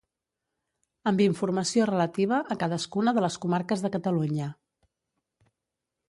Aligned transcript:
Amb 1.09 1.19
informació 1.25 1.85
relativa 1.89 2.39
a 2.55 2.57
cadascuna 2.63 3.13
de 3.17 3.23
les 3.25 3.37
comarques 3.43 3.83
de 3.83 3.91
Catalunya. 3.97 4.49